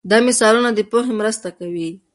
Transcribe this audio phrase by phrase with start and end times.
[0.09, 1.89] دا مثالونه د پوهې مرسته کوي.